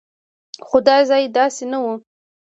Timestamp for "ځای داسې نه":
1.09-1.77